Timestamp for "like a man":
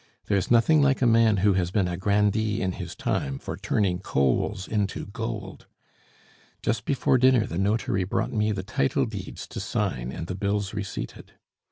0.81-1.37